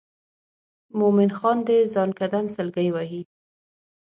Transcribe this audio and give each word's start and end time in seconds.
مومن 0.99 1.29
خان 1.37 1.57
د 1.67 1.69
زکندن 1.93 2.45
سګلې 2.55 2.89
وهي. 2.95 3.21